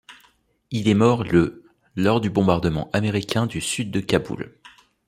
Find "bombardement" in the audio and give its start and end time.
2.31-2.89